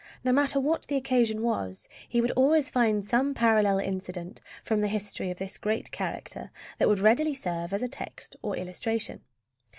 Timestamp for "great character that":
5.59-6.87